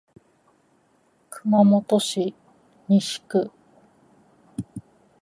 [1.29, 2.33] 熊本市
[2.87, 3.51] 西区